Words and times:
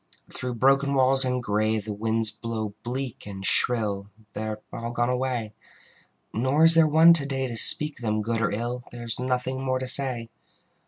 Through 0.33 0.55
broken 0.55 0.95
walls 0.95 1.23
and 1.23 1.43
gray 1.43 1.77
The 1.77 1.93
winds 1.93 2.31
blow 2.31 2.73
bleak 2.81 3.27
and 3.27 3.45
shrill: 3.45 4.09
They 4.33 4.45
are 4.47 4.59
all 4.73 4.89
gone 4.89 5.11
away. 5.11 5.53
Nor 6.33 6.65
is 6.65 6.73
there 6.73 6.87
one 6.87 7.13
to 7.13 7.25
day 7.27 7.45
To 7.45 7.55
speak 7.55 7.97
them 7.97 8.23
good 8.23 8.41
or 8.41 8.49
ill: 8.49 8.83
There 8.89 9.03
is 9.05 9.19
nothing 9.19 9.61
more 9.61 9.77
to 9.77 9.85
say. 9.85 10.31